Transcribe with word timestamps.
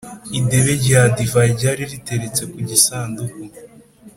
idebe 0.39 0.71
rya 0.81 1.01
divayi 1.15 1.49
ryari 1.57 1.83
riteretse 1.91 2.43
ku 2.51 2.57
gisanduku 2.69 3.39